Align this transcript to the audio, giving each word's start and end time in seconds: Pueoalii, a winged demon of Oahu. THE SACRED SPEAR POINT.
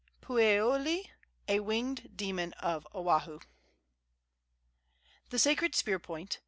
Pueoalii, 0.19 1.11
a 1.47 1.59
winged 1.59 2.17
demon 2.17 2.53
of 2.53 2.87
Oahu. 2.95 3.39
THE 5.29 5.37
SACRED 5.37 5.75
SPEAR 5.75 5.99
POINT. 5.99 6.39